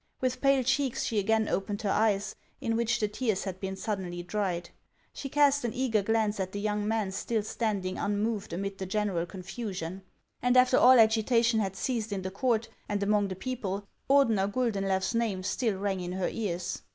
"With 0.19 0.41
pale 0.41 0.63
cheeks, 0.63 1.03
she 1.03 1.19
again 1.19 1.47
opened 1.47 1.83
her 1.83 1.91
eyes, 1.91 2.33
in 2.59 2.75
which 2.75 2.99
the 2.99 3.07
tears 3.07 3.43
had 3.43 3.59
been 3.59 3.75
suddenly 3.75 4.23
dried. 4.23 4.71
She 5.13 5.29
cast 5.29 5.63
an 5.63 5.75
eager 5.75 6.01
glance 6.01 6.39
at 6.39 6.53
the 6.53 6.59
young 6.59 6.87
man 6.87 7.11
still 7.11 7.43
standing 7.43 7.99
unmoved 7.99 8.51
amid 8.51 8.79
the 8.79 8.87
general 8.87 9.27
confusion; 9.27 10.01
and 10.41 10.57
after 10.57 10.77
all 10.79 10.99
agitation 10.99 11.59
had 11.59 11.75
ceased 11.75 12.11
in 12.11 12.23
the 12.23 12.31
court 12.31 12.67
and 12.89 13.03
among 13.03 13.27
the 13.27 13.35
people, 13.35 13.85
Ordener 14.09 14.51
Guldenlew's 14.51 15.13
name 15.13 15.43
still 15.43 15.77
rang 15.77 15.99
in 15.99 16.13
her 16.13 16.29
ears. 16.29 16.81